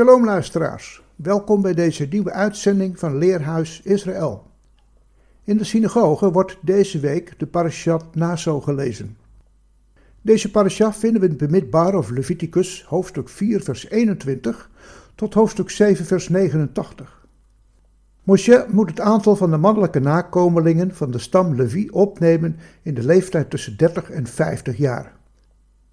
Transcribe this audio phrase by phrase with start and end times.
[0.00, 4.46] Shalom luisteraars, welkom bij deze nieuwe uitzending van Leerhuis Israël.
[5.44, 9.16] In de synagoge wordt deze week de parashat Naso gelezen.
[10.22, 14.70] Deze parashat vinden we in Bemidbar of Leviticus hoofdstuk 4 vers 21
[15.14, 17.26] tot hoofdstuk 7 vers 89.
[18.22, 23.04] Moshe moet het aantal van de mannelijke nakomelingen van de stam Levi opnemen in de
[23.04, 25.18] leeftijd tussen 30 en 50 jaar.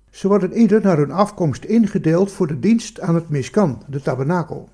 [0.10, 4.70] Ze worden ieder naar hun afkomst ingedeeld voor de dienst aan het Mishkan, de tabernakel.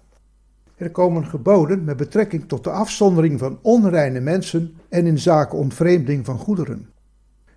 [0.76, 6.26] Er komen geboden met betrekking tot de afzondering van onreine mensen en in zaken ontvreemding
[6.26, 6.90] van goederen.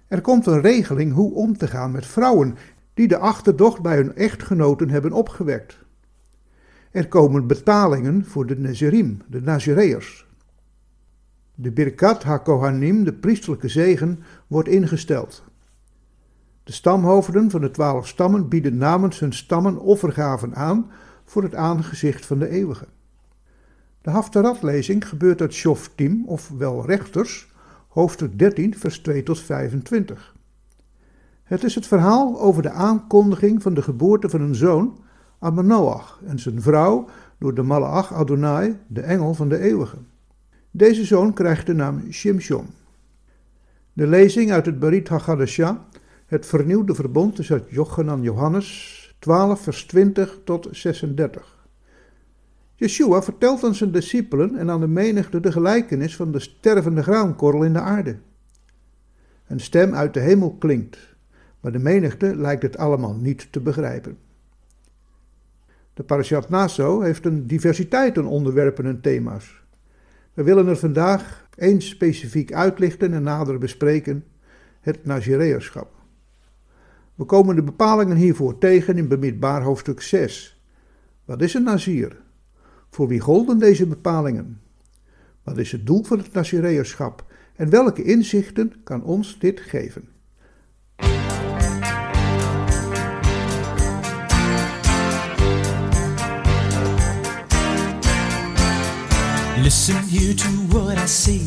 [0.08, 2.56] Er komt een regeling hoe om te gaan met vrouwen
[2.94, 5.78] die de achterdocht bij hun echtgenoten hebben opgewekt.
[6.90, 10.27] Er komen betalingen voor de Nazirim, de Nazireërs.
[11.55, 15.44] De Birkat HaKohanim, de priesterlijke zegen, wordt ingesteld.
[16.67, 20.91] De stamhoofden van de twaalf stammen bieden namens hun stammen offergaven aan
[21.25, 22.86] voor het aangezicht van de eeuwige.
[24.03, 27.53] De Haftarat-lezing gebeurt uit Shoftim, ofwel rechters,
[27.89, 30.34] hoofdstuk 13, vers 2 tot 25.
[31.42, 34.98] Het is het verhaal over de aankondiging van de geboorte van een zoon
[35.39, 35.86] aan
[36.27, 37.08] en zijn vrouw
[37.39, 39.98] door de Malaach Adonai, de engel van de eeuwige.
[40.70, 42.67] Deze zoon krijgt de naam Shimshon.
[43.92, 45.77] De lezing uit het Berit HaGadashah
[46.27, 51.68] het vernieuwde verbond is uit Jochanan Johannes 12, vers 20 tot 36.
[52.74, 57.62] Yeshua vertelt aan zijn discipelen en aan de menigte de gelijkenis van de stervende graankorrel
[57.62, 58.18] in de aarde.
[59.46, 60.98] Een stem uit de hemel klinkt,
[61.61, 64.18] maar de menigte lijkt het allemaal niet te begrijpen.
[65.95, 69.62] De Parashat Naso heeft een diversiteit aan onderwerpen en thema's.
[70.34, 74.24] We willen er vandaag één specifiek uitlichten en nader bespreken:
[74.80, 75.95] het Nazireërschap.
[77.16, 80.60] We komen de bepalingen hiervoor tegen in Bemidbaar hoofdstuk 6.
[81.24, 82.16] Wat is een Nazir?
[82.90, 84.60] Voor wie golden deze bepalingen?
[85.42, 90.08] Wat is het doel van het Nazireërschap en welke inzichten kan ons dit geven?
[99.62, 101.40] Listen here to what I say.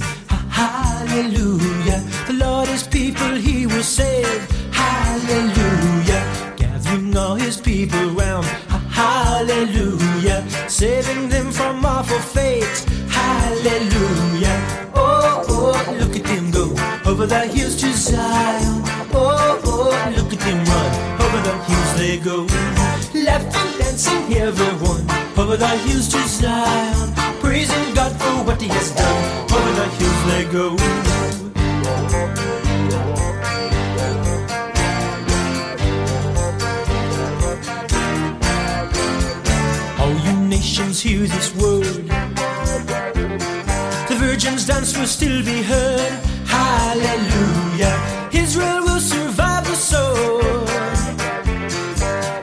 [0.49, 2.01] Hallelujah.
[2.25, 4.68] The Lord is people he will save.
[4.79, 6.23] Hallelujah.
[6.57, 8.45] Gathering all his people round.
[9.01, 10.41] Hallelujah.
[10.67, 12.79] Saving them from awful fate.
[13.09, 14.57] Hallelujah.
[14.95, 16.65] Oh, oh, look at them go
[17.09, 18.81] over the hills to Zion.
[19.13, 20.89] Oh, oh, look at them run
[21.23, 22.37] over the hills they go.
[23.13, 25.03] Laughing, dancing, everyone
[25.37, 27.13] over the hills to Zion.
[27.41, 29.23] Praising God for what he has done.
[29.55, 31.18] Over the hills they go.
[40.87, 42.07] Hear this word.
[44.07, 46.11] The virgin's dance will still be heard.
[46.47, 48.29] Hallelujah.
[48.33, 50.69] Israel will survive the sword.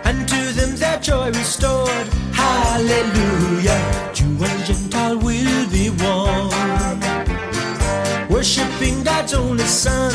[0.04, 2.08] And to them their joy restored.
[2.32, 4.12] Hallelujah.
[4.14, 6.50] Jew and Gentile will be one.
[8.28, 10.12] Worshipping God's only Son.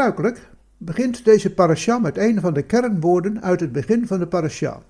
[0.00, 4.82] Gebruikelijk begint deze parasha met een van de kernwoorden uit het begin van de parasha.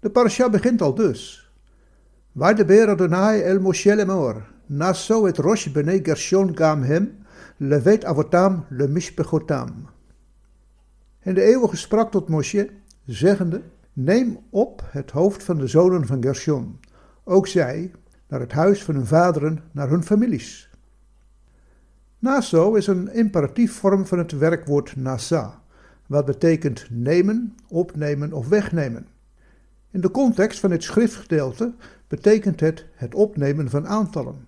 [0.00, 1.50] De parasha begint al dus.
[2.36, 7.18] Vaydeber Adonai el Moshe lemor, naso et rosh bnei Gershon gam hem,
[7.56, 9.88] levet avotam le mishpechotam.
[11.20, 12.70] En de eeuwige sprak tot Moshe,
[13.06, 13.62] zeggende,
[13.92, 16.80] neem op het hoofd van de zonen van Gershon,
[17.24, 17.92] ook zij,
[18.28, 20.73] naar het huis van hun vaderen, naar hun families.
[22.24, 25.62] Naso is een imperatief vorm van het werkwoord nasa,
[26.06, 29.06] wat betekent nemen, opnemen of wegnemen.
[29.90, 31.72] In de context van dit schriftgedeelte
[32.08, 34.46] betekent het het opnemen van aantallen.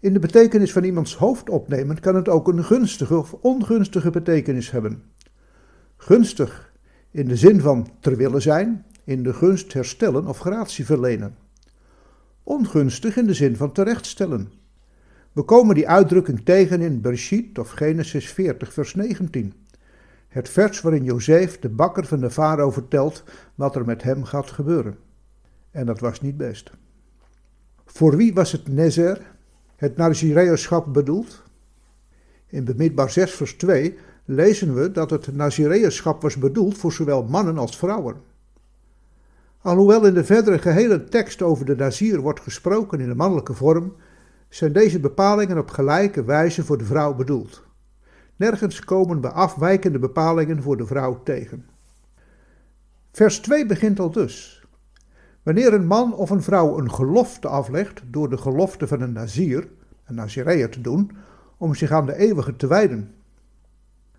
[0.00, 4.70] In de betekenis van iemands hoofd opnemen kan het ook een gunstige of ongunstige betekenis
[4.70, 5.02] hebben.
[5.96, 6.72] Gunstig
[7.10, 11.36] in de zin van ter willen zijn, in de gunst herstellen of gratie verlenen.
[12.42, 14.57] Ongunstig in de zin van terechtstellen.
[15.38, 19.52] We komen die uitdrukking tegen in Bereshit of Genesis 40 vers 19.
[20.28, 23.24] Het vers waarin Jozef, de bakker van de farao, vertelt
[23.54, 24.96] wat er met hem gaat gebeuren.
[25.70, 26.70] En dat was niet best.
[27.84, 29.20] Voor wie was het Nezer,
[29.76, 31.42] het Nazireërschap, bedoeld?
[32.46, 37.58] In Bemidbar 6 vers 2 lezen we dat het Nazireërschap was bedoeld voor zowel mannen
[37.58, 38.16] als vrouwen.
[39.60, 43.94] Alhoewel in de verdere gehele tekst over de Nazir wordt gesproken in de mannelijke vorm,
[44.48, 47.66] zijn deze bepalingen op gelijke wijze voor de vrouw bedoeld.
[48.36, 51.66] Nergens komen we afwijkende bepalingen voor de vrouw tegen.
[53.12, 54.66] Vers 2 begint al dus.
[55.42, 59.68] Wanneer een man of een vrouw een gelofte aflegt door de gelofte van een Nazir,
[60.04, 61.10] een Nazireër te doen,
[61.56, 63.14] om zich aan de eeuwige te wijden.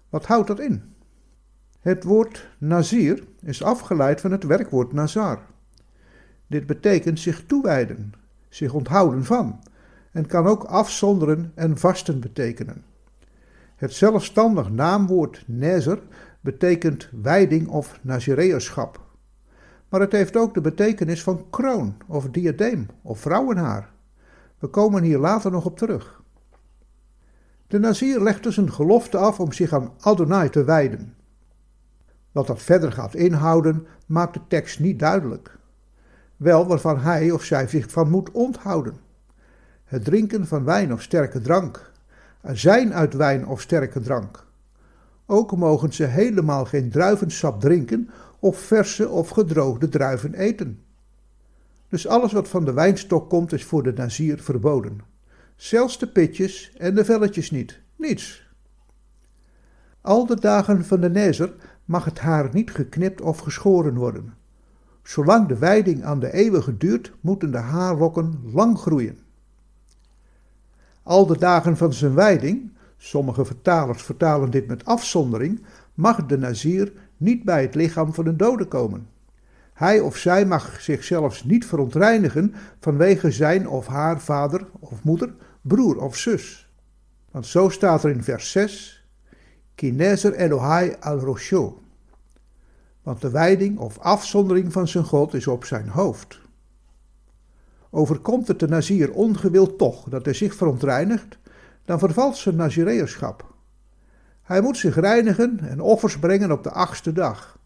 [0.10, 0.84] Wat houdt dat in?
[1.80, 5.40] Het woord Nazir is afgeleid van het werkwoord Nazar.
[6.48, 8.14] Dit betekent zich toewijden,
[8.50, 9.60] zich onthouden van,
[10.20, 12.84] en kan ook afzonderen en vasten betekenen.
[13.76, 16.02] Het zelfstandig naamwoord Nezer
[16.42, 19.02] betekent wijding of nazireërschap.
[19.90, 23.92] Maar het heeft ook de betekenis van kroon of diadeem of vrouwenhaar.
[24.58, 26.22] We komen hier later nog op terug.
[27.68, 31.16] De Nazir legt dus een gelofte af om zich aan Adonai te wijden.
[32.32, 35.58] Wat dat verder gaat inhouden, maakt de tekst niet duidelijk.
[36.38, 39.08] Wel waarvan hij of zij zich van moet onthouden.
[39.90, 41.92] Het drinken van wijn of sterke drank,
[42.44, 44.46] zijn uit wijn of sterke drank.
[45.26, 48.10] Ook mogen ze helemaal geen druivensap drinken
[48.40, 50.80] of verse of gedroogde druiven eten.
[51.88, 55.00] Dus alles wat van de wijnstok komt is voor de nazier verboden.
[55.56, 58.48] Zelfs de pitjes en de velletjes niet, niets.
[60.02, 61.54] Al de dagen van de nezer
[61.86, 64.34] mag het haar niet geknipt of geschoren worden.
[65.04, 69.28] Zolang de wijding aan de eeuwige duurt, moeten de haarlokken lang groeien.
[71.04, 76.92] Al de dagen van zijn wijding, sommige vertalers vertalen dit met afzondering, mag de nazier
[77.18, 79.08] niet bij het lichaam van een dode komen.
[79.74, 86.02] Hij of zij mag zichzelf niet verontreinigen vanwege zijn of haar vader of moeder, broer
[86.02, 86.74] of zus.
[87.32, 89.06] Want zo staat er in vers 6,
[89.76, 91.82] Kinezer Elohai al Rosho.
[93.04, 96.40] Want de wijding of afzondering van zijn God is op zijn hoofd.
[97.90, 101.38] Overkomt het de nazier ongewild toch dat hij zich verontreinigt,
[101.86, 103.54] dan vervalt zijn nazireërschap.
[104.42, 107.60] Hij moet zich reinigen en offers brengen op de achtste dag.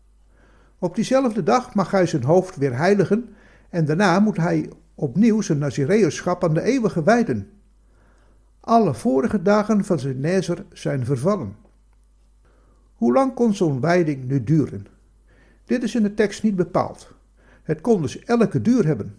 [0.79, 3.29] Op diezelfde dag mag hij zijn hoofd weer heiligen
[3.69, 7.49] en daarna moet hij opnieuw zijn nazireërschap aan de eeuwige wijden.
[8.59, 11.55] Alle vorige dagen van zijn nezer zijn vervallen.
[12.93, 14.85] Hoe lang kon zo'n wijding nu duren?
[15.65, 17.13] Dit is in de tekst niet bepaald.
[17.63, 19.17] Het kon dus elke duur hebben.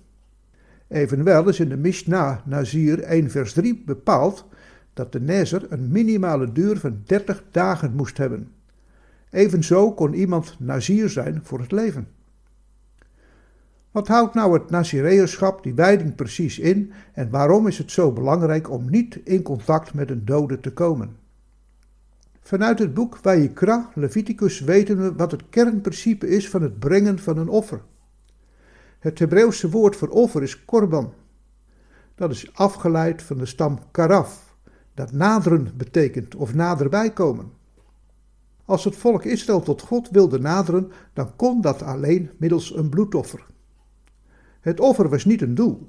[0.88, 4.48] Evenwel is in de Mishnah Nazir 1 vers 3 bepaald
[4.92, 8.52] dat de nezer een minimale duur van 30 dagen moest hebben.
[9.30, 12.08] Evenzo kon iemand Nazir zijn voor het leven.
[13.90, 18.70] Wat houdt nou het Nazireërschap, die wijding precies in en waarom is het zo belangrijk
[18.70, 21.16] om niet in contact met een dode te komen?
[22.40, 27.38] Vanuit het boek Vayikra, Leviticus, weten we wat het kernprincipe is van het brengen van
[27.38, 27.80] een offer.
[29.04, 31.12] Het Hebreeuwse woord voor offer is korban.
[32.14, 34.56] Dat is afgeleid van de stam karaf,
[34.94, 37.52] dat naderen betekent of naderbij komen.
[38.64, 43.46] Als het volk Israël tot God wilde naderen, dan kon dat alleen middels een bloedoffer.
[44.60, 45.88] Het offer was niet een doel,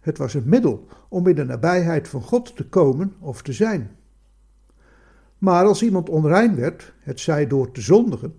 [0.00, 3.96] het was een middel om in de nabijheid van God te komen of te zijn.
[5.38, 8.34] Maar als iemand onrein werd, het zij door te zondigen,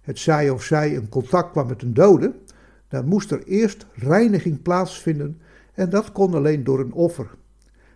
[0.00, 2.34] het zij of zij in contact kwam met een dode,
[2.88, 5.40] dan moest er eerst reiniging plaatsvinden
[5.74, 7.30] en dat kon alleen door een offer.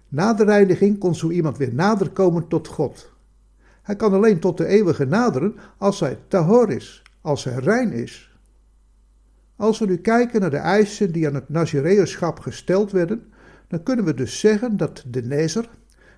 [0.08, 3.12] Na de reiniging kon zo iemand weer nader komen tot God
[3.82, 8.36] Hij kan alleen tot de eeuwige naderen als hij tahor is, als hij rein is.
[9.56, 13.32] Als we nu kijken naar de eisen die aan het Nazireërschap gesteld werden,
[13.68, 15.68] dan kunnen we dus zeggen dat de nezer,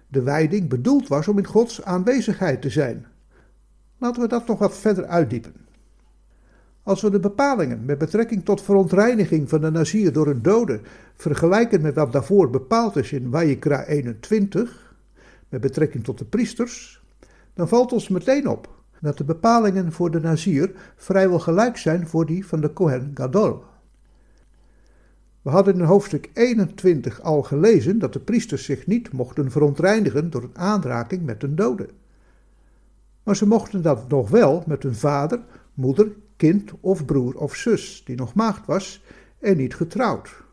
[0.09, 3.07] de wijding, bedoeld was om in Gods aanwezigheid te zijn.
[3.99, 5.64] Laten we dat nog wat verder uitdiepen.
[6.85, 10.81] Als we de bepalingen met betrekking tot verontreiniging van de Nazir door een dode
[11.15, 14.95] vergelijken met wat daarvoor bepaald is in Wajikra 21,
[15.49, 17.03] met betrekking tot de priesters,
[17.55, 22.27] dan valt ons meteen op dat de bepalingen voor de Nazir vrijwel gelijk zijn voor
[22.27, 23.63] die van de Kohen Gadol.
[25.43, 30.43] We hadden in hoofdstuk 21 al gelezen dat de priesters zich niet mochten verontreinigen door
[30.43, 31.89] een aanraking met een dode.
[33.23, 35.41] Maar ze mochten dat nog wel met hun vader,
[35.75, 39.03] moeder, kind of broer of zus, die nog maagd was
[39.41, 40.45] en niet getrouwd.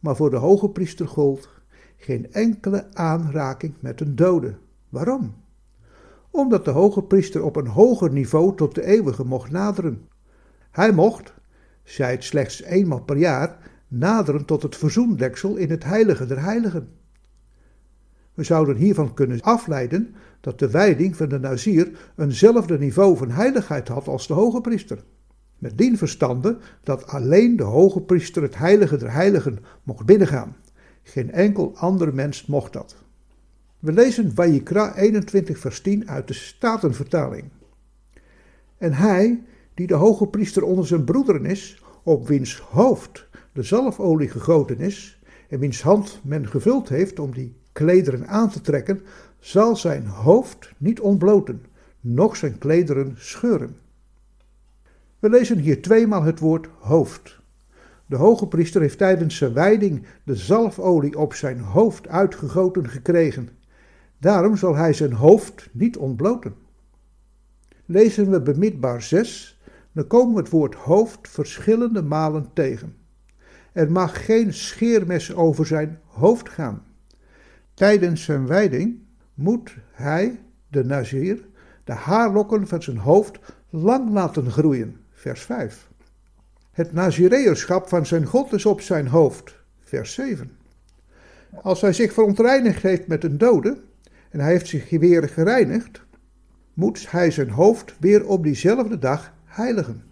[0.00, 1.48] Maar voor de hoge priester gold
[1.96, 4.54] geen enkele aanraking met een dode.
[4.88, 5.34] Waarom?
[6.30, 10.08] Omdat de hoge priester op een hoger niveau tot de eeuwige mocht naderen.
[10.70, 11.34] Hij mocht,
[11.82, 13.58] zij het slechts eenmaal per jaar,
[13.88, 16.88] naderen tot het verzoendeksel in het heilige der heiligen.
[18.34, 23.88] We zouden hiervan kunnen afleiden dat de wijding van de Nazir eenzelfde niveau van heiligheid
[23.88, 25.04] had als de hoge priester.
[25.58, 30.56] Met dien verstande dat alleen de hoge priester het heilige der heiligen mocht binnengaan.
[31.02, 32.96] Geen enkel ander mens mocht dat.
[33.78, 37.44] We lezen Vayikra 21 vers 10 uit de Statenvertaling.
[38.78, 39.42] En hij,
[39.74, 45.20] die de hoge priester onder zijn broederen is, op wiens hoofd de zalfolie gegoten is,
[45.48, 49.00] en wiens hand men gevuld heeft om die klederen aan te trekken,
[49.44, 51.64] zal zijn hoofd niet ontbloten,
[52.00, 53.76] noch zijn klederen scheuren.
[55.18, 57.38] We lezen hier tweemaal het woord hoofd.
[58.06, 63.48] De hoge priester heeft tijdens zijn wijding de zalfolie op zijn hoofd uitgegoten gekregen.
[64.18, 66.54] Daarom zal hij zijn hoofd niet ontbloten.
[67.84, 69.60] Lezen we bemidbaar 6,
[69.92, 72.96] dan komen we het woord hoofd verschillende malen tegen.
[73.72, 76.82] Er mag geen scheermes over zijn hoofd gaan.
[77.74, 79.02] Tijdens zijn wijding
[79.34, 81.46] moet hij, de Nazir,
[81.84, 83.38] de haarlokken van zijn hoofd
[83.70, 84.96] lang laten groeien.
[85.10, 85.88] Vers 5.
[86.70, 89.56] Het Nazireërschap van zijn God is op zijn hoofd.
[89.80, 90.50] Vers 7.
[91.62, 93.80] Als hij zich verontreinigd heeft met een dode,
[94.30, 96.02] en hij heeft zich weer gereinigd,
[96.74, 100.02] moet hij zijn hoofd weer op diezelfde dag heiligen.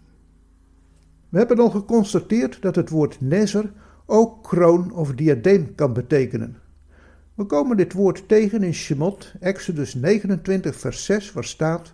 [1.29, 3.73] We hebben al geconstateerd dat het woord nezer
[4.07, 6.57] ook kroon of diadeem kan betekenen.
[7.43, 11.93] We komen dit woord tegen in Shemot, Exodus 29, vers 6, waar staat: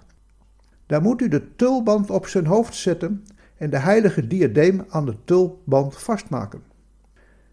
[0.87, 3.25] Daar moet u de tulband op zijn hoofd zetten
[3.57, 6.63] en de heilige diadeem aan de tulband vastmaken.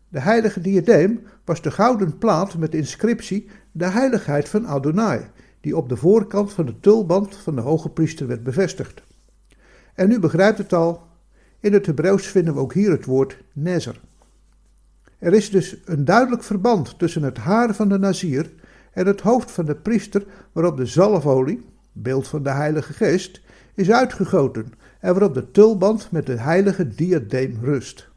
[0.09, 5.21] De heilige diadeem was de gouden plaat met inscriptie de heiligheid van Adonai,
[5.61, 9.03] die op de voorkant van de tulband van de hoge priester werd bevestigd.
[9.93, 11.07] En u begrijpt het al,
[11.59, 14.01] in het Hebreeuws vinden we ook hier het woord nezer.
[15.25, 18.51] Er is dus een duidelijk verband tussen het haar van de Nazir
[18.93, 23.41] en het hoofd van de priester waarop de zalfolie, beeld van de Heilige Geest,
[23.73, 28.09] is uitgegoten en waarop de tulband met de heilige diadeem rust.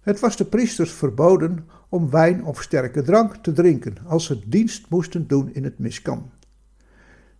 [0.00, 4.90] Het was de priesters verboden om wijn of sterke drank te drinken als ze dienst
[4.90, 6.30] moesten doen in het miskan.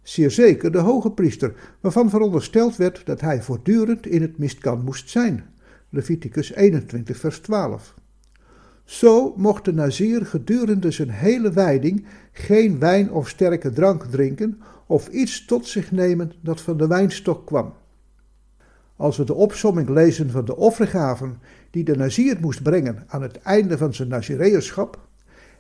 [0.03, 5.11] Zeer zeker de hoge priester, waarvan verondersteld werd dat hij voortdurend in het miskan moest
[5.11, 5.45] zijn.
[5.89, 7.95] Leviticus 21, vers 12.
[8.85, 15.09] Zo mocht de Nazir gedurende zijn hele wijding geen wijn of sterke drank drinken of
[15.09, 17.75] iets tot zich nemen dat van de wijnstok kwam.
[18.97, 21.39] Als we de opsomming lezen van de offergaven
[21.71, 25.09] die de Nazir moest brengen aan het einde van zijn Nazireërschap,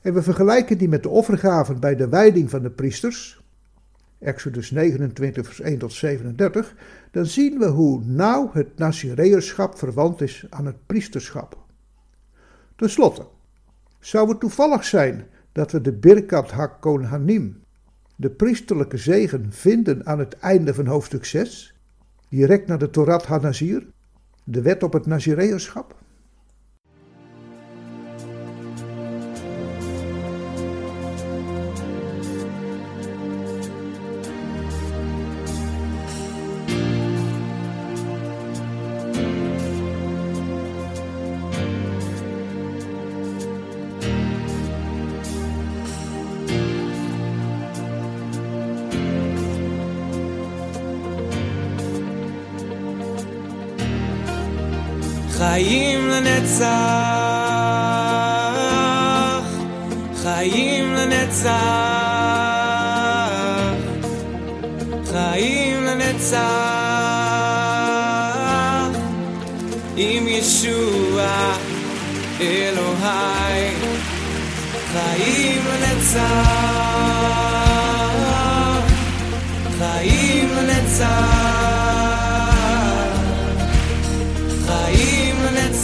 [0.03, 3.43] en we vergelijken die met de offergaven bij de wijding van de priesters,
[4.19, 6.75] Exodus 29, vers 1 tot 37,
[7.11, 11.64] dan zien we hoe nauw het Nazireërschap verwant is aan het priesterschap.
[12.77, 13.27] Ten slotte,
[13.99, 17.63] zou het toevallig zijn dat we de Birkat HaKon Hanim,
[18.17, 21.75] de priesterlijke zegen, vinden aan het einde van hoofdstuk 6,
[22.29, 23.87] direct na de Torat HaNazir,
[24.45, 26.04] de wet op het Nazireërschap?
[55.51, 56.65] חיים לנצח,
[60.23, 61.51] חיים לנצח,
[65.85, 66.95] לנצח.
[69.97, 71.55] עם ישוע
[72.41, 73.71] אלוהי
[74.93, 76.45] חיים לנצח
[79.79, 81.34] חיים לנצח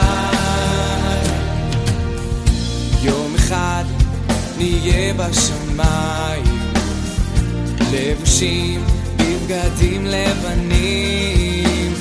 [4.61, 6.43] נהיה בשמיים.
[7.91, 8.83] לבושים
[9.15, 11.93] בבגדים לבנים.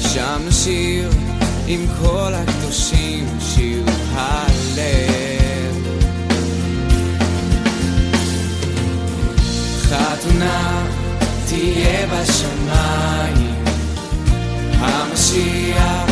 [0.00, 1.10] שם נשיר
[1.66, 5.74] עם כל הקדושים שיר הלב.
[9.82, 10.86] חתונה
[11.46, 13.54] תהיה בשמיים.
[14.78, 16.10] המשיח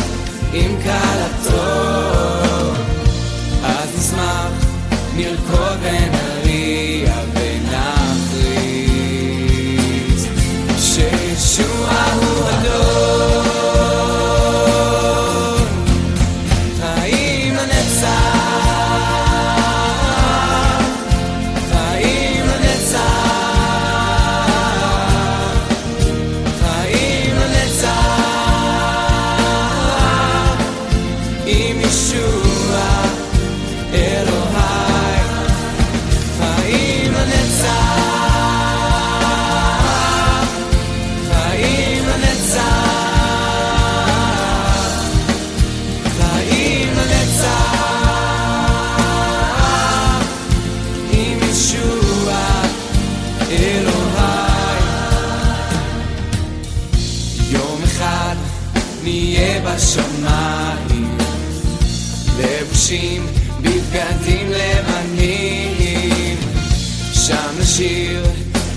[0.53, 1.93] עם כלתו.
[3.63, 4.52] אז נשמח
[5.15, 6.22] Nil Koren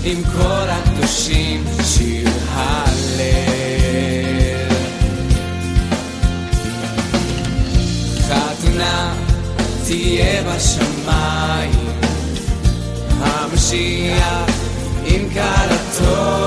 [0.09, 2.97] עם כל הקדושים שיר הלב
[8.27, 9.15] חתונה
[9.85, 11.71] תהיה בשמיים
[13.19, 14.49] המשיח
[15.05, 16.46] עם כלתו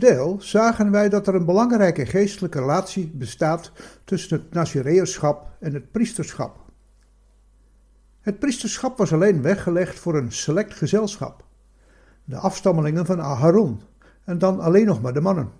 [0.00, 3.72] deel zagen wij dat er een belangrijke geestelijke relatie bestaat
[4.04, 6.58] tussen het Nazireërschap en het priesterschap.
[8.20, 11.44] Het priesterschap was alleen weggelegd voor een select gezelschap,
[12.24, 13.80] de afstammelingen van Aharon,
[14.24, 15.50] en dan alleen nog maar de mannen.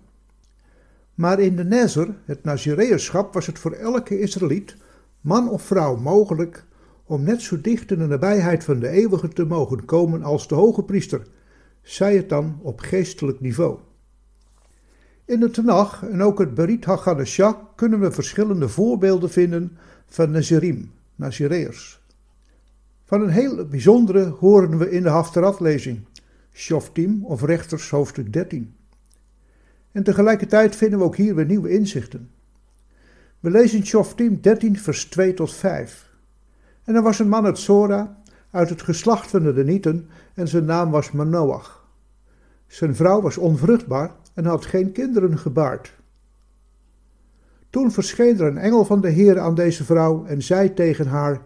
[1.15, 4.75] Maar in de Nezer, het Nazireërschap, was het voor elke Israëliet,
[5.21, 6.65] man of vrouw, mogelijk
[7.03, 10.55] om net zo dicht in de nabijheid van de eeuwige te mogen komen als de
[10.55, 11.27] hoge priester,
[11.81, 13.79] zij het dan op geestelijk niveau.
[15.31, 20.91] In de Tanach en ook het Berit HaGadashah kunnen we verschillende voorbeelden vinden van Nazirim,
[21.15, 22.01] Nazireërs.
[23.05, 25.99] Van een heel bijzondere horen we in de Haftarat-lezing,
[26.53, 28.73] Shoftim of Rechters hoofdstuk 13.
[29.91, 32.29] En tegelijkertijd vinden we ook hier weer nieuwe inzichten.
[33.39, 36.09] We lezen Shoftim 13 vers 2 tot 5.
[36.83, 40.65] En er was een man uit Sora, uit het geslacht van de Danieten en zijn
[40.65, 41.80] naam was Manoach.
[42.71, 45.93] Zijn vrouw was onvruchtbaar en had geen kinderen gebaard.
[47.69, 51.41] Toen verscheen er een engel van de Heer aan deze vrouw en zei tegen haar: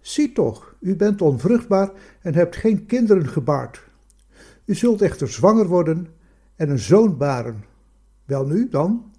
[0.00, 1.90] Zie toch, u bent onvruchtbaar
[2.20, 3.84] en hebt geen kinderen gebaard.
[4.64, 6.06] U zult echter zwanger worden
[6.56, 7.64] en een zoon baren.
[8.24, 9.12] Welnu dan,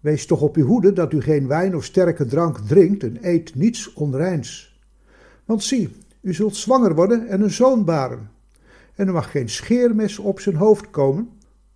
[0.00, 3.54] wees toch op uw hoede dat u geen wijn of sterke drank drinkt en eet
[3.54, 4.80] niets onreins.
[5.44, 8.34] Want zie, u zult zwanger worden en een zoon baren.
[8.96, 11.30] En er mag geen scheermes op zijn hoofd komen,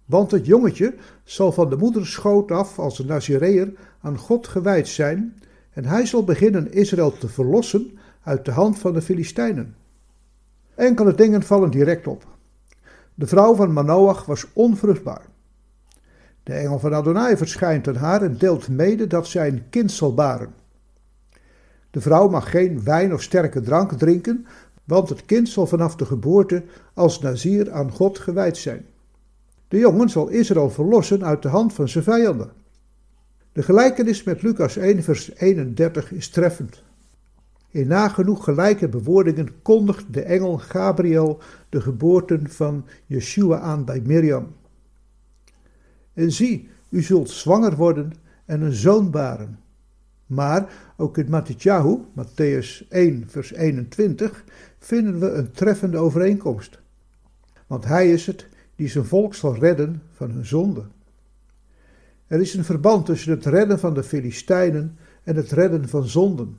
[0.04, 4.88] want het jongetje zal van de moeders schoot af als een Nazireër aan God gewijd
[4.88, 5.34] zijn,
[5.70, 9.74] en hij zal beginnen Israël te verlossen uit de hand van de Filistijnen.
[10.74, 12.26] Enkele dingen vallen direct op.
[13.14, 15.22] De vrouw van Manoach was onvruchtbaar.
[16.42, 20.14] De engel van Adonai verschijnt aan haar en deelt mede dat zij een kind zal
[20.14, 20.54] baren.
[21.90, 24.46] De vrouw mag geen wijn of sterke drank drinken,
[24.90, 26.62] want het kind zal vanaf de geboorte
[26.94, 28.86] als Nazir aan God gewijd zijn.
[29.68, 32.50] De jongen zal Israël verlossen uit de hand van zijn vijanden.
[33.52, 36.82] De gelijkenis met Lucas 1, vers 31 is treffend.
[37.70, 44.54] In nagenoeg gelijke bewoordingen kondigt de engel Gabriel de geboorte van Yeshua aan bij Mirjam.
[46.14, 48.12] En zie, u zult zwanger worden
[48.44, 49.58] en een zoon baren.
[50.30, 54.44] Maar ook in Matthäus, Matthäus 1, vers 21,
[54.80, 56.78] vinden we een treffende overeenkomst.
[57.66, 60.84] Want hij is het die zijn volk zal redden van hun zonde.
[62.26, 66.58] Er is een verband tussen het redden van de Filistijnen en het redden van zonden.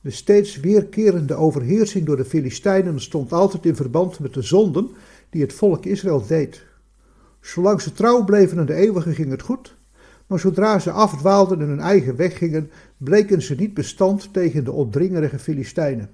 [0.00, 4.90] De steeds weerkerende overheersing door de Filistijnen stond altijd in verband met de zonden
[5.30, 6.64] die het volk Israël deed.
[7.40, 9.76] Zolang ze trouw bleven aan de eeuwige ging het goed,
[10.26, 14.72] maar zodra ze afdwaalden en hun eigen weg gingen, bleken ze niet bestand tegen de
[14.72, 16.10] opdringerige Filistijnen.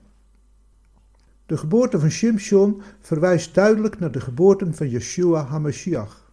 [1.46, 6.32] De geboorte van Shimshon verwijst duidelijk naar de geboorte van Yeshua HaMashiach.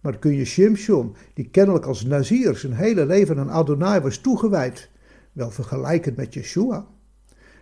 [0.00, 4.90] Maar kun je Shimshon, die kennelijk als Nazir zijn hele leven aan Adonai was toegewijd,
[5.32, 6.86] wel vergelijken met Yeshua?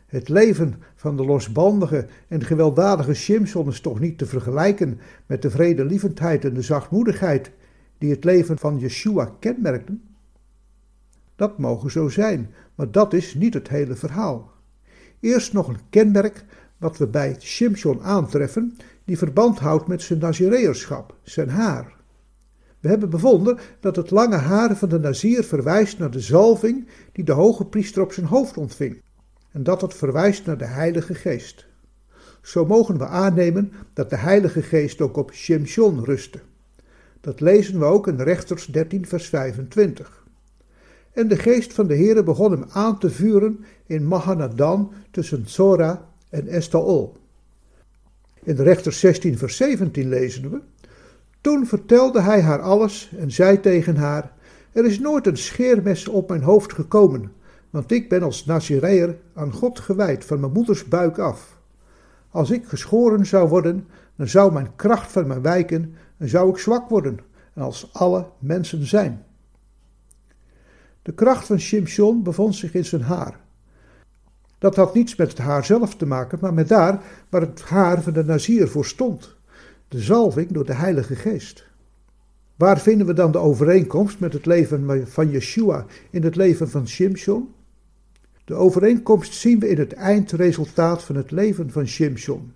[0.07, 5.51] Het leven van de losbandige en gewelddadige Shimshon is toch niet te vergelijken met de
[5.51, 7.51] vredelievendheid en de zachtmoedigheid
[7.99, 10.03] die het leven van Yeshua kenmerkten?
[11.35, 14.56] Dat mogen zo zijn, maar dat is niet het hele verhaal.
[15.21, 16.45] Eerst nog een kenmerk
[16.79, 21.95] wat we bij Shimshon aantreffen, die verband houdt met zijn Nazireërschap, zijn haar.
[22.81, 27.25] We hebben bevonden dat het lange haar van de Nazir verwijst naar de zalving die
[27.25, 29.03] de hoge priester op zijn hoofd ontving,
[29.53, 31.67] en dat het verwijst naar de Heilige Geest.
[32.43, 36.39] Zo mogen we aannemen dat de Heilige Geest ook op Shimshon rustte.
[37.21, 40.26] Dat lezen we ook in Rechters 13, vers 25.
[41.17, 46.09] En de geest van de Heere begon hem aan te vuren in Mahanadan tussen Zora
[46.29, 47.17] en Estaol.
[48.43, 50.61] In Rechters 16, vers 17 lezen we.
[51.41, 54.33] Toen vertelde hij haar alles en zei tegen haar:
[54.73, 57.33] Er is nooit een scheermes op mijn hoofd gekomen,
[57.71, 61.59] want ik ben als Nazireër aan God gewijd van mijn moeders buik af.
[62.31, 66.59] Als ik geschoren zou worden, dan zou mijn kracht van mij wijken en zou ik
[66.59, 67.19] zwak worden,
[67.55, 69.25] en als alle mensen zijn.
[71.07, 73.41] De kracht van Shimshon bevond zich in zijn haar.
[74.59, 78.03] Dat had niets met het haar zelf te maken, maar met daar waar het haar
[78.03, 79.37] van de Nazir voor stond
[79.89, 81.67] de zalving door de Heilige Geest.
[82.57, 86.89] Waar vinden we dan de overeenkomst met het leven van Yeshua in het leven van
[86.89, 87.55] Shimshon?
[88.45, 92.53] De overeenkomst zien we in het eindresultaat van het leven van Shimshon.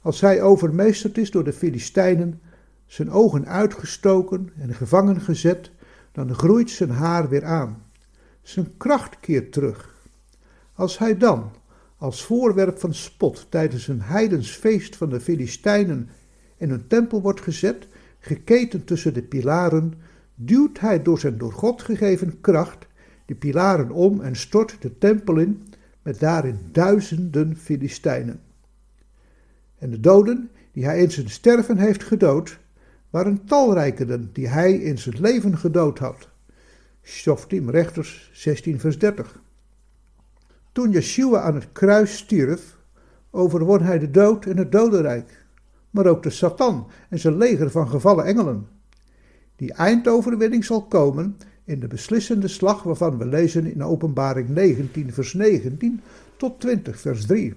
[0.00, 2.40] Als hij overmeesterd is door de Filistijnen,
[2.86, 5.70] zijn ogen uitgestoken en gevangen gezet,
[6.12, 7.82] dan groeit zijn haar weer aan.
[8.42, 9.94] Zijn kracht keert terug.
[10.72, 11.50] Als hij dan,
[11.96, 16.08] als voorwerp van spot tijdens een heidensfeest van de Filistijnen
[16.56, 17.86] in een tempel wordt gezet,
[18.18, 19.94] geketend tussen de pilaren,
[20.34, 22.86] duwt hij door zijn door God gegeven kracht
[23.26, 25.62] de pilaren om en stort de tempel in
[26.02, 28.40] met daarin duizenden Filistijnen.
[29.78, 32.58] En de doden die hij in zijn sterven heeft gedood,
[33.12, 36.28] waren talrijker dan die hij in zijn leven gedood had.
[37.02, 39.40] Shoftim Rechters 16 vers 30.
[40.72, 42.78] Toen Yeshua aan het kruis stierf,
[43.30, 45.44] overwon hij de dood en het dodenrijk,
[45.90, 48.66] maar ook de Satan en zijn leger van gevallen engelen.
[49.56, 55.32] Die eindoverwinning zal komen in de beslissende slag waarvan we lezen in Openbaring 19, vers
[55.32, 56.00] 19
[56.36, 57.54] tot 20, vers 3.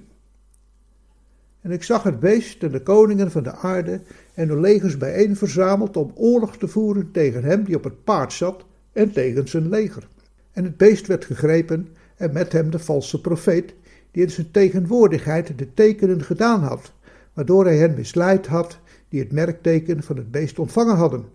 [1.65, 4.01] En ik zag het beest en de koningen van de aarde
[4.33, 8.33] en de legers bijeen verzameld om oorlog te voeren tegen hem die op het paard
[8.33, 10.07] zat en tegen zijn leger.
[10.51, 13.73] En het beest werd gegrepen en met hem de valse profeet,
[14.11, 16.93] die in zijn tegenwoordigheid de tekenen gedaan had,
[17.33, 21.25] waardoor hij hen misleid had die het merkteken van het beest ontvangen hadden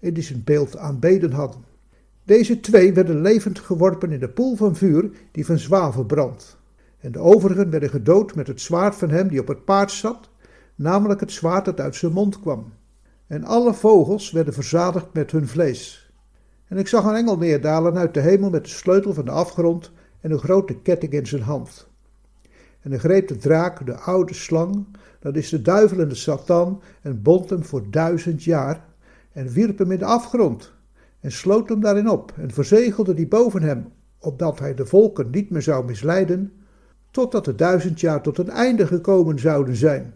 [0.00, 1.64] en die zijn beeld aanbeden hadden.
[2.24, 6.59] Deze twee werden levend geworpen in de poel van vuur die van zwavel brandt.
[7.00, 10.30] En de overigen werden gedood met het zwaard van hem die op het paard zat,
[10.74, 12.72] namelijk het zwaard dat uit zijn mond kwam.
[13.26, 16.12] En alle vogels werden verzadigd met hun vlees.
[16.66, 19.92] En ik zag een engel neerdalen uit de hemel met de sleutel van de afgrond
[20.20, 21.88] en een grote ketting in zijn hand.
[22.80, 24.86] En hij greep de draak, de oude slang,
[25.20, 28.84] dat is de duivel en de satan, en bond hem voor duizend jaar,
[29.32, 30.72] en wierp hem in de afgrond,
[31.20, 35.50] en sloot hem daarin op, en verzegelde die boven hem, opdat hij de volken niet
[35.50, 36.52] meer zou misleiden,
[37.10, 40.14] totdat de duizend jaar tot een einde gekomen zouden zijn.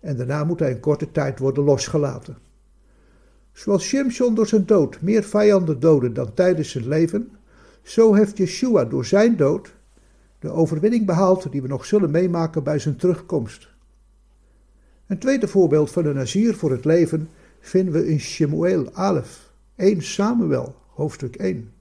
[0.00, 2.36] En daarna moet hij in korte tijd worden losgelaten.
[3.52, 7.30] Zoals Shimshon door zijn dood meer vijanden doodde dan tijdens zijn leven,
[7.82, 9.74] zo heeft Yeshua door zijn dood
[10.38, 13.68] de overwinning behaald die we nog zullen meemaken bij zijn terugkomst.
[15.06, 17.28] Een tweede voorbeeld van een Nazir voor het leven
[17.60, 21.72] vinden we in Shemuel 11, 1 Samuel, hoofdstuk 1.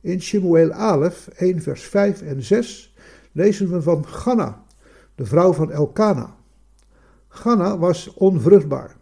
[0.00, 2.89] In Shemuel 11, 1 vers 5 en 6
[3.32, 4.62] lezen we van Ganna,
[5.14, 6.36] de vrouw van Elkana.
[7.28, 8.96] Ganna was onvruchtbaar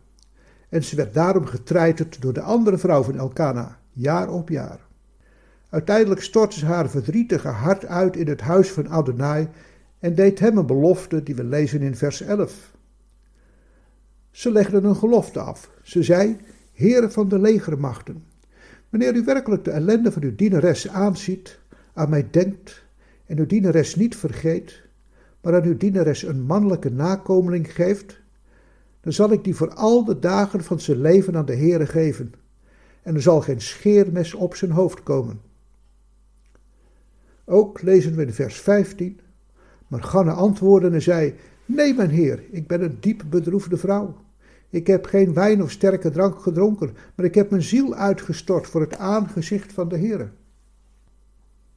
[0.68, 4.86] en ze werd daarom getreiterd door de andere vrouw van Elkana, jaar op jaar.
[5.70, 9.48] Uiteindelijk stortte ze haar verdrietige hart uit in het huis van Adonai
[9.98, 12.72] en deed hem een belofte die we lezen in vers 11.
[14.30, 15.70] Ze legde een gelofte af.
[15.82, 16.36] Ze zei:
[16.72, 18.24] Heere van de legermachten,
[18.88, 21.58] wanneer u werkelijk de ellende van uw dienares aanziet,
[21.92, 22.86] aan mij denkt
[23.28, 24.82] en uw dienares niet vergeet,
[25.40, 28.20] maar aan uw dienares een mannelijke nakomeling geeft,
[29.00, 32.32] dan zal ik die voor al de dagen van zijn leven aan de Heere geven,
[33.02, 35.40] en er zal geen scheermes op zijn hoofd komen.
[37.44, 39.20] Ook lezen we in vers 15,
[39.88, 44.16] maar Ganne antwoordde en zei, Nee, mijn heer, ik ben een diep bedroefde vrouw.
[44.70, 48.80] Ik heb geen wijn of sterke drank gedronken, maar ik heb mijn ziel uitgestort voor
[48.80, 50.32] het aangezicht van de Heer.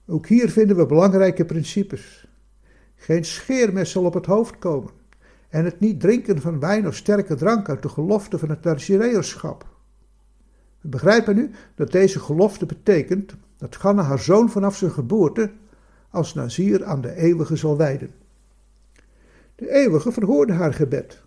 [0.07, 2.27] Ook hier vinden we belangrijke principes.
[2.95, 4.91] Geen scheermes zal op het hoofd komen
[5.49, 9.65] en het niet drinken van wijn of sterke drank uit de gelofte van het Nazireërschap.
[10.81, 15.51] We begrijpen nu dat deze gelofte betekent dat Ganna haar zoon vanaf zijn geboorte
[16.09, 18.11] als Nazir aan de eeuwige zal wijden.
[19.55, 21.21] De eeuwige verhoorde haar gebed.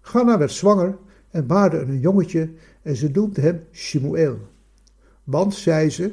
[0.00, 0.98] Ganna werd zwanger
[1.30, 2.50] en baarde een jongetje
[2.82, 4.38] en ze noemde hem Shimuel.
[5.24, 6.12] Want, zei ze,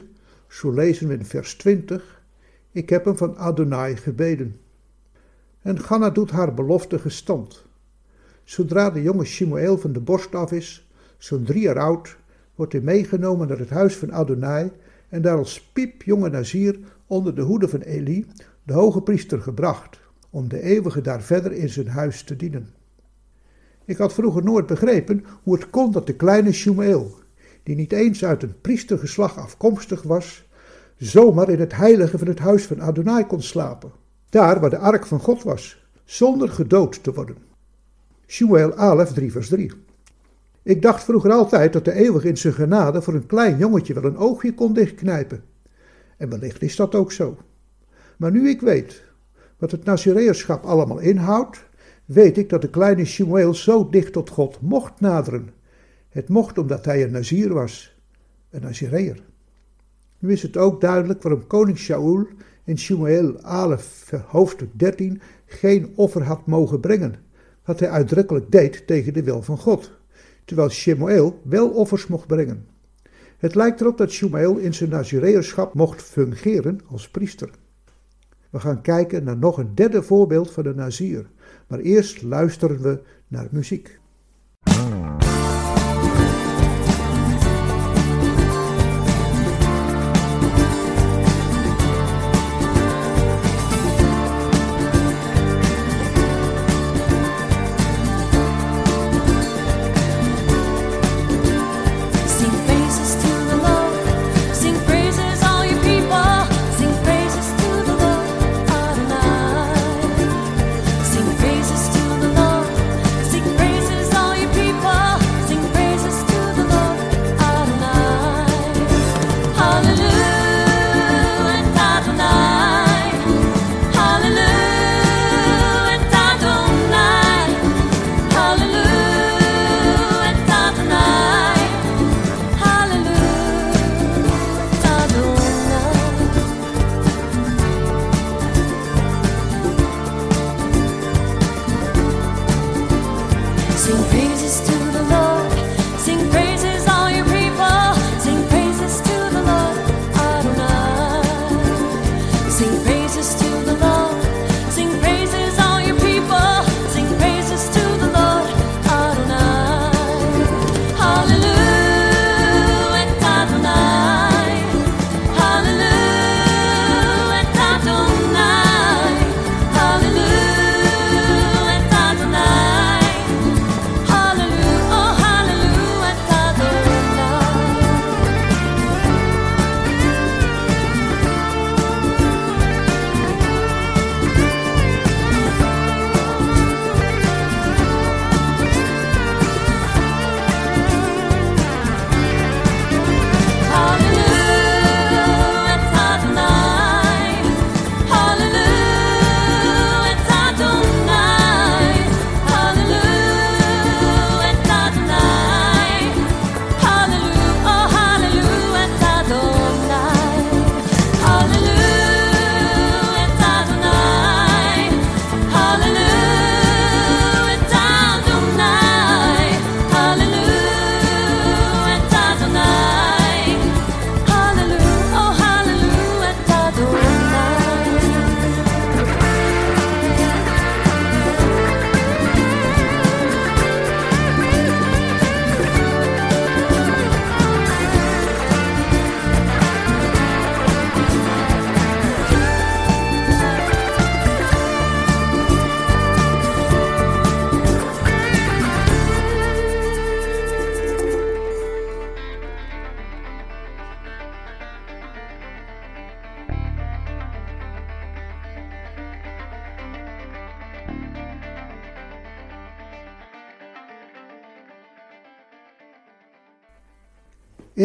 [0.55, 2.21] zo lezen we in vers 20,
[2.71, 4.59] ik heb hem van Adonai gebeden.
[5.61, 7.65] En Ganna doet haar belofte gestand.
[8.43, 12.17] Zodra de jonge Shimuel van de borst af is, zo'n drie jaar oud,
[12.55, 14.71] wordt hij meegenomen naar het huis van Adonai
[15.09, 18.25] en daar als piepjonge Nazir onder de hoede van Eli,
[18.63, 22.69] de hoge priester, gebracht, om de eeuwige daar verder in zijn huis te dienen.
[23.85, 27.23] Ik had vroeger nooit begrepen hoe het kon dat de kleine Shumeel,
[27.63, 30.44] die niet eens uit een priestergeslag afkomstig was,
[30.97, 33.91] zomaar in het heilige van het huis van Adonai kon slapen,
[34.29, 37.37] daar waar de ark van God was, zonder gedood te worden.
[38.27, 39.71] Shumeel 11, 3 vers 3.
[40.63, 44.03] Ik dacht vroeger altijd dat de eeuwige in zijn genade voor een klein jongetje wel
[44.03, 45.43] een oogje kon dichtknijpen.
[46.17, 47.37] En wellicht is dat ook zo.
[48.17, 49.03] Maar nu ik weet
[49.57, 51.63] wat het Nazireërschap allemaal inhoudt,
[52.05, 55.49] weet ik dat de kleine Shemuel zo dicht tot God mocht naderen.
[56.09, 57.99] Het mocht omdat hij een Nazir was,
[58.49, 59.23] een Nazireër.
[60.25, 62.27] Nu is het ook duidelijk waarom koning Shaul
[62.63, 67.15] in Shemuel 11, hoofdstuk 13, geen offer had mogen brengen,
[67.65, 69.91] wat hij uitdrukkelijk deed tegen de wil van God,
[70.45, 72.67] terwijl Shemuel wel offers mocht brengen.
[73.37, 77.49] Het lijkt erop dat Shemuel in zijn Nazireërschap mocht fungeren als priester.
[78.49, 81.29] We gaan kijken naar nog een derde voorbeeld van de Nazir.
[81.67, 83.99] Maar eerst luisteren we naar muziek.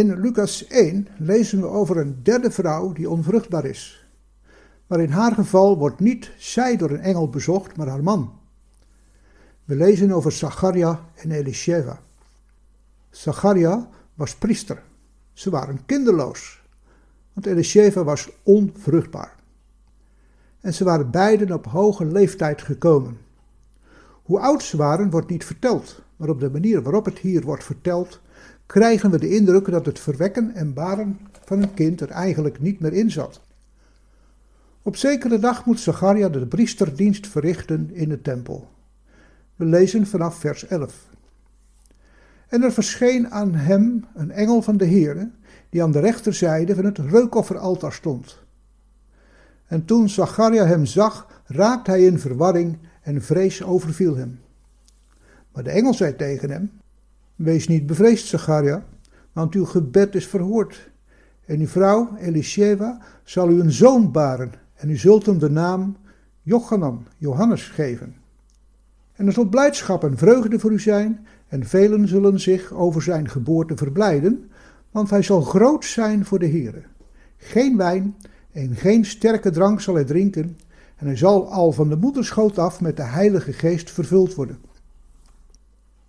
[0.01, 4.07] In Lucas 1 lezen we over een derde vrouw die onvruchtbaar is.
[4.87, 8.33] Maar in haar geval wordt niet zij door een engel bezocht, maar haar man.
[9.65, 12.01] We lezen over Zacharia en Elisheva.
[13.11, 14.83] Zacharia was priester.
[15.33, 16.63] Ze waren kinderloos,
[17.33, 19.35] want Elisheva was onvruchtbaar.
[20.61, 23.19] En ze waren beiden op hoge leeftijd gekomen.
[24.23, 27.65] Hoe oud ze waren wordt niet verteld, maar op de manier waarop het hier wordt
[27.65, 28.21] verteld,
[28.71, 32.81] krijgen we de indruk dat het verwekken en baren van een kind er eigenlijk niet
[32.81, 33.41] meer in zat.
[34.83, 38.69] Op zekere dag moet Zacharia de priesterdienst verrichten in de tempel.
[39.57, 41.09] We lezen vanaf vers 11.
[42.49, 45.31] En er verscheen aan hem een engel van de Heere,
[45.71, 48.39] die aan de rechterzijde van het reukofferaltaar stond.
[49.67, 54.41] En toen Zacharia hem zag, raakte hij in verwarring en vrees overviel hem.
[55.53, 56.80] Maar de engel zei tegen hem:
[57.43, 58.85] Wees niet bevreesd, Zacharia,
[59.33, 60.91] want uw gebed is verhoord.
[61.47, 65.97] En uw vrouw, Elisheva, zal u een zoon baren, en u zult hem de naam
[66.43, 68.15] Jochanan, Johannes, geven.
[69.13, 73.29] En er zal blijdschap en vreugde voor u zijn, en velen zullen zich over zijn
[73.29, 74.51] geboorte verblijden,
[74.91, 76.83] want hij zal groot zijn voor de Heere.
[77.37, 78.17] Geen wijn
[78.53, 80.59] en geen sterke drank zal hij drinken,
[80.97, 84.70] en hij zal al van de moederschoot af met de Heilige Geest vervuld worden.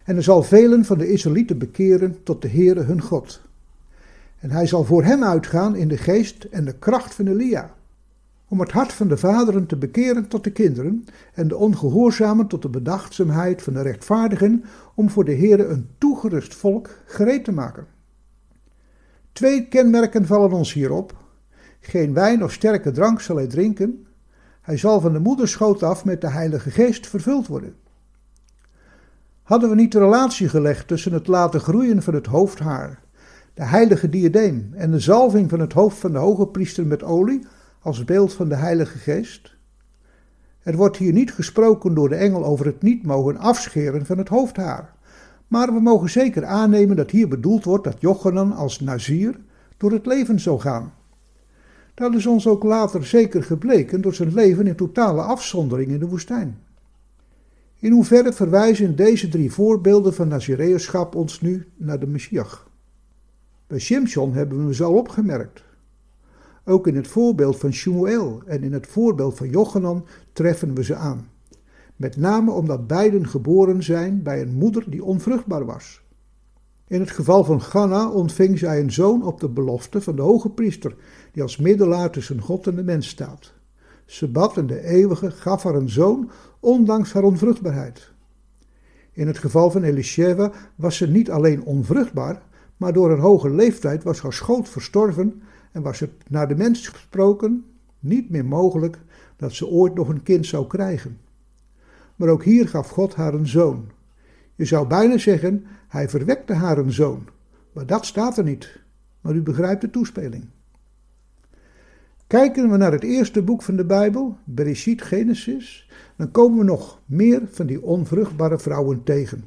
[0.04, 3.42] En hij zal velen van de Israëlieten bekeren tot de Heere hun God.
[4.40, 7.74] En hij zal voor hem uitgaan in de geest en de kracht van Elia,
[8.48, 12.62] om het hart van de vaderen te bekeren tot de kinderen en de ongehoorzamen tot
[12.62, 14.64] de bedachtzaamheid van de rechtvaardigen,
[14.96, 17.88] om voor de Heere een toegerust volk gereed te maken.
[19.32, 21.16] Twee kenmerken vallen ons hierop.
[21.80, 24.06] Geen wijn of sterke drank zal hij drinken.
[24.62, 27.76] Hij zal van de moederschoot af met de Heilige Geest vervuld worden.
[29.52, 33.00] Hadden we niet de relatie gelegd tussen het laten groeien van het hoofdhaar,
[33.54, 37.46] de heilige diadeem en de zalving van het hoofd van de hoge priester met olie
[37.82, 39.56] als beeld van de Heilige Geest?
[40.64, 44.28] Er wordt hier niet gesproken door de engel over het niet mogen afscheren van het
[44.28, 44.94] hoofdhaar.
[45.48, 49.40] Maar we mogen zeker aannemen dat hier bedoeld wordt dat Jochanan als Nazir
[49.78, 50.94] door het leven zou gaan.
[51.94, 56.08] Dat is ons ook later zeker gebleken door zijn leven in totale afzondering in de
[56.08, 56.58] woestijn.
[57.82, 62.64] In hoeverre verwijzen deze drie voorbeelden van Nazireërschap ons nu naar de Messias?
[63.68, 65.64] Bij Shimshon hebben we ze al opgemerkt.
[66.66, 70.96] Ook in het voorbeeld van Shmuel en in het voorbeeld van Jochanan treffen we ze
[70.96, 71.28] aan.
[71.96, 76.02] Met name omdat beiden geboren zijn bij een moeder die onvruchtbaar was.
[76.88, 80.50] In het geval van Ganna ontving zij een zoon op de belofte van de hoge
[80.50, 80.96] priester,
[81.32, 83.54] die als middelaar tussen God en de mens staat.
[84.12, 88.12] Ze bad en de eeuwige gaf haar een zoon, ondanks haar onvruchtbaarheid.
[89.12, 92.42] In het geval van Elisheva was ze niet alleen onvruchtbaar,
[92.78, 95.42] maar door haar hoge leeftijd was haar schoot verstorven
[95.72, 97.66] en was het naar de mens gesproken
[98.00, 99.00] niet meer mogelijk
[99.36, 101.18] dat ze ooit nog een kind zou krijgen.
[102.16, 103.90] Maar ook hier gaf God haar een zoon.
[104.56, 107.28] Je zou bijna zeggen, hij verwekte haar een zoon.
[107.74, 108.80] Maar dat staat er niet.
[109.22, 110.46] Maar u begrijpt de toespeling.
[112.32, 117.02] Kijken we naar het eerste boek van de Bijbel, Bereshit Genesis, dan komen we nog
[117.06, 119.44] meer van die onvruchtbare vrouwen tegen.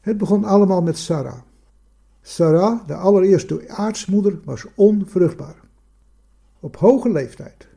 [0.00, 1.38] Het begon allemaal met Sarah.
[2.22, 5.56] Sarah, de allereerste aartsmoeder, was onvruchtbaar.
[6.60, 7.68] Op hoge leeftijd.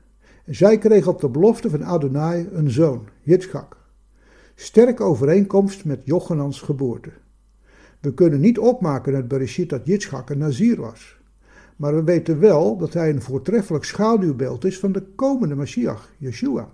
[0.46, 3.78] Zij kreeg op de belofte van Adonai een zoon, Yitzchak.
[4.56, 7.12] Sterke overeenkomst met Jochanans geboorte.
[8.00, 11.22] We kunnen niet opmaken uit Bereshit dat Yitzchak een Nazir was.
[11.76, 16.70] Maar we weten wel dat hij een voortreffelijk schaduwbeeld is van de komende Messias, Yeshua.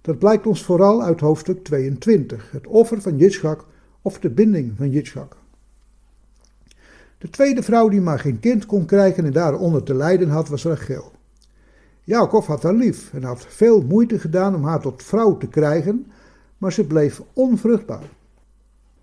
[0.00, 3.66] Dat blijkt ons vooral uit hoofdstuk 22, het offer van Yitzchak
[4.02, 5.36] of de binding van Yitzchak.
[7.18, 10.64] De tweede vrouw die maar geen kind kon krijgen en daaronder te lijden had, was
[10.64, 11.12] Rachel.
[12.04, 16.06] Jacob had haar lief en had veel moeite gedaan om haar tot vrouw te krijgen,
[16.58, 18.08] maar ze bleef onvruchtbaar.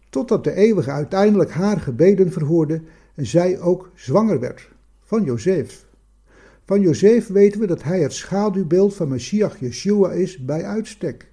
[0.10, 2.82] Totdat de eeuwige uiteindelijk haar gebeden verhoorde
[3.16, 4.76] en zij ook zwanger werd
[5.08, 5.86] van Jozef.
[6.66, 11.32] Van Jozef weten we dat hij het schaduwbeeld van Messias Yeshua is bij uitstek.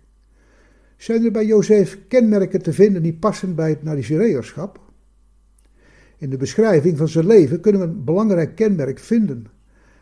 [0.96, 4.80] Zijn er bij Jozef kenmerken te vinden die passen bij het Nazireërschap?
[6.18, 9.46] In de beschrijving van zijn leven kunnen we een belangrijk kenmerk vinden.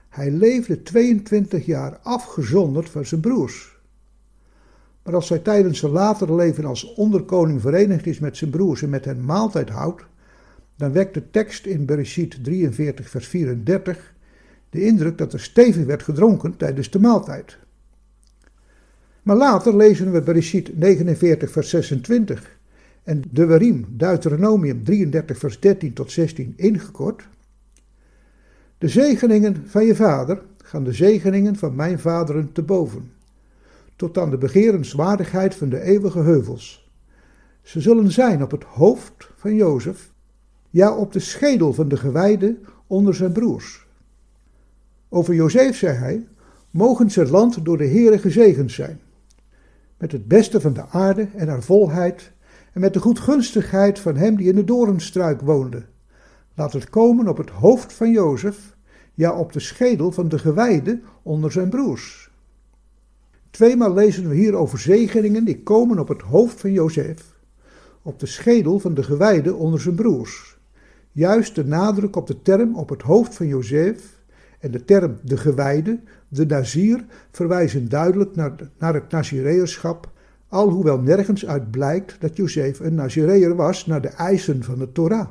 [0.08, 3.80] Hij leefde 22 jaar afgezonderd van zijn broers.
[5.02, 8.90] Maar als hij tijdens zijn latere leven als onderkoning verenigd is met zijn broers en
[8.90, 10.04] met hen maaltijd houdt,
[10.82, 14.14] dan wekt de tekst in Bereshit 43 vers 34
[14.70, 17.58] de indruk dat er stevig werd gedronken tijdens de maaltijd.
[19.22, 22.58] Maar later lezen we Bereshit 49 vers 26
[23.02, 27.28] en Devarim, Deuteronomium 33 vers 13 tot 16 ingekort.
[28.78, 33.12] De zegeningen van je vader gaan de zegeningen van mijn vaderen te boven,
[33.96, 36.90] tot aan de begerenswaardigheid van de eeuwige heuvels.
[37.62, 40.11] Ze zullen zijn op het hoofd van Jozef,
[40.72, 43.86] ja op de schedel van de gewijde onder zijn broers.
[45.08, 46.26] Over Jozef zei hij,
[46.70, 49.00] mogen zijn land door de Heere gezegend zijn,
[49.98, 52.32] met het beste van de aarde en haar volheid,
[52.72, 55.82] en met de goedgunstigheid van hem die in de doornstruik woonde.
[56.54, 58.76] Laat het komen op het hoofd van Jozef,
[59.14, 62.30] ja op de schedel van de gewijde onder zijn broers.
[63.50, 67.34] Tweemaal lezen we hier over zegeningen die komen op het hoofd van Jozef,
[68.02, 70.60] op de schedel van de gewijde onder zijn broers.
[71.12, 74.22] Juist de nadruk op de term op het hoofd van Jozef
[74.58, 78.36] en de term de gewijde, de Nazir, verwijzen duidelijk
[78.78, 80.10] naar, het Nazireërschap,
[80.48, 85.28] alhoewel nergens uit blijkt dat Jozef een Nazireër was naar de eisen van de Torah.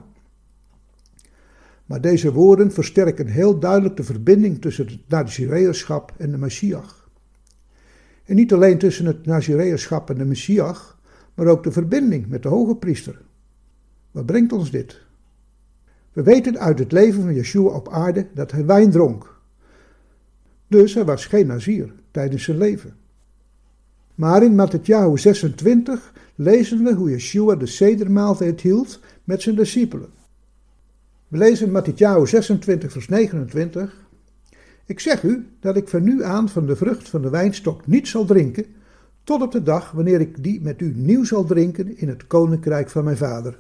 [1.86, 7.10] Maar deze woorden versterken heel duidelijk de verbinding tussen het Nazireërschap en de Messias.
[8.26, 10.96] En niet alleen tussen het Nazireërschap en de Messias,
[11.34, 13.22] maar ook de verbinding met de hoge priester.
[14.12, 15.10] Wat brengt ons dit?
[16.14, 19.40] We weten uit het leven van Yeshua op aarde dat hij wijn dronk.
[20.68, 22.96] Dus hij was geen Nazir tijdens zijn leven.
[24.16, 30.10] Maar in Matthäus 26 lezen we hoe Yeshua de sedermaaltijd hield met zijn discipelen.
[31.28, 34.10] We lezen Matthäus 26 vers 29.
[34.86, 38.08] Ik zeg u dat ik van nu aan van de vrucht van de wijnstok niet
[38.08, 38.66] zal drinken,
[39.24, 42.90] tot op de dag wanneer ik die met u nieuw zal drinken in het koninkrijk
[42.90, 43.58] van mijn vader.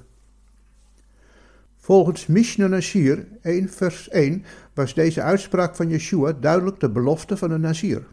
[1.92, 7.52] Volgens Mishnah Nazir 1 vers 1 was deze uitspraak van Yeshua duidelijk de belofte van
[7.52, 8.08] een Nazir.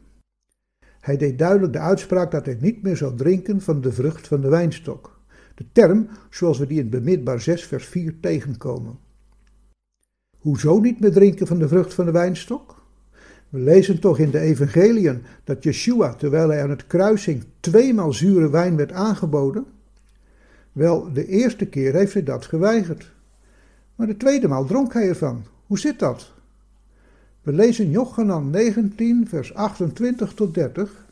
[1.00, 4.40] Hij deed duidelijk de uitspraak dat hij niet meer zou drinken van de vrucht van
[4.40, 5.20] de wijnstok.
[5.54, 8.98] De term zoals we die in Bemidbar 6 vers 4 tegenkomen.
[10.38, 12.82] Hoezo niet meer drinken van de vrucht van de wijnstok?
[13.48, 18.50] We lezen toch in de evangeliën dat Yeshua, terwijl hij aan het kruising tweemaal zure
[18.50, 19.66] wijn werd aangeboden?
[20.72, 23.16] Wel, de eerste keer heeft hij dat geweigerd.
[23.98, 25.44] Maar de tweede maal dronk hij ervan.
[25.66, 26.32] Hoe zit dat?
[27.42, 31.06] We lezen Jochanan 19, vers 28 tot 30.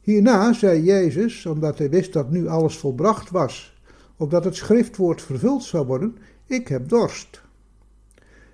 [0.00, 3.80] Hierna zei Jezus, omdat hij wist dat nu alles volbracht was,
[4.16, 7.42] opdat het schriftwoord vervuld zou worden, ik heb dorst.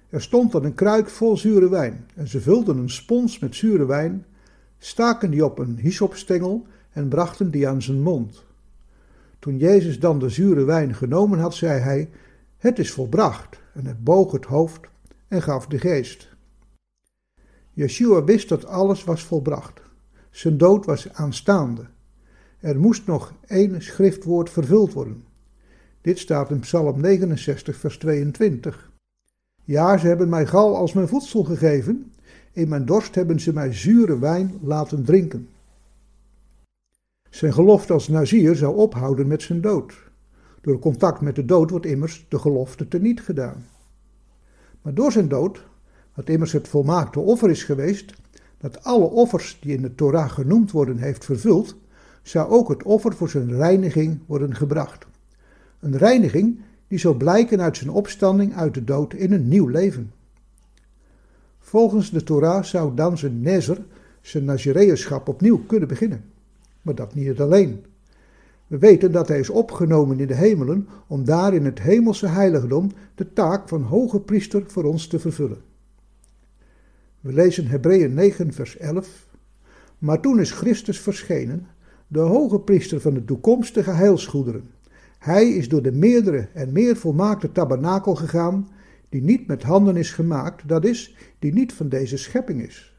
[0.09, 3.87] Er stond dan een kruik vol zure wijn, en ze vulden een spons met zure
[3.87, 4.25] wijn,
[4.79, 8.45] staken die op een hyssopstengel en brachten die aan zijn mond.
[9.39, 12.09] Toen Jezus dan de zure wijn genomen had, zei hij,
[12.63, 14.81] het is volbracht, en hij boog het hoofd
[15.29, 16.29] en gaf de geest.
[17.73, 19.81] Yeshua wist dat alles was volbracht.
[20.31, 21.87] Zijn dood was aanstaande.
[22.61, 25.25] Er moest nog één schriftwoord vervuld worden.
[26.01, 28.91] Dit staat in Psalm 69, vers 22.
[29.65, 32.13] Ja, ze hebben mij gal als mijn voedsel gegeven.
[32.53, 35.49] In mijn dorst hebben ze mij zure wijn laten drinken.
[37.31, 40.12] Zijn gelofte als Nazir zou ophouden met zijn dood.
[40.63, 43.67] Door contact met de dood wordt immers de gelofte teniet gedaan.
[44.83, 45.65] Maar door zijn dood,
[46.15, 48.15] wat immers het volmaakte offer is geweest,
[48.59, 51.77] dat alle offers die in de Torah genoemd worden heeft vervuld,
[52.23, 55.07] zou ook het offer voor zijn reiniging worden gebracht.
[55.81, 60.13] Een reiniging die zou blijken uit zijn opstanding uit de dood in een nieuw leven.
[61.59, 63.85] Volgens de Torah zou dan zijn nezer,
[64.21, 66.25] zijn nazireërschap opnieuw kunnen beginnen.
[66.83, 67.85] Maar dat niet alleen.
[68.73, 72.91] We weten dat hij is opgenomen in de hemelen om daar in het hemelse heiligdom
[73.15, 75.61] de taak van hoge priester voor ons te vervullen.
[77.21, 79.27] We lezen Hebreeën 9 vers 11.
[79.99, 81.67] Maar toen is Christus verschenen,
[82.07, 84.71] de hoge priester van de toekomstige heilsgoederen.
[85.19, 88.69] Hij is door de meerdere en meer volmaakte tabernakel gegaan,
[89.09, 92.97] die niet met handen is gemaakt, dat is, die niet van deze schepping is.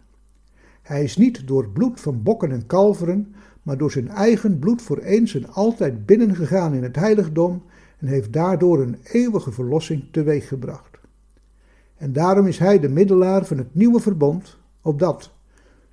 [0.82, 4.98] Hij is niet door bloed van bokken en kalveren, maar door zijn eigen bloed voor
[4.98, 7.64] eens en altijd binnengegaan in het heiligdom
[8.00, 11.00] en heeft daardoor een eeuwige verlossing teweeggebracht.
[11.98, 15.32] En daarom is hij de middelaar van het nieuwe verbond, opdat,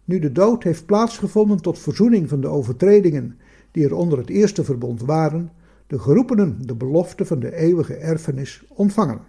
[0.04, 3.38] nu de dood heeft plaatsgevonden tot verzoening van de overtredingen
[3.70, 5.52] die er onder het eerste verbond waren,
[5.86, 9.20] de geroepenen de belofte van de eeuwige erfenis ontvangen.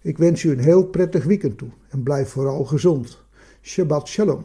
[0.00, 3.24] Ik wens u een heel prettig weekend toe en blijf vooral gezond.
[3.60, 4.44] Shabbat shalom.